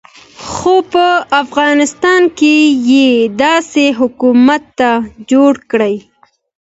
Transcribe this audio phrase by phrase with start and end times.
[0.51, 1.05] خو په
[1.43, 2.55] افغانستان کې
[2.91, 3.09] یې
[3.43, 4.65] داسې حکومت
[5.31, 5.81] جوړ کړ.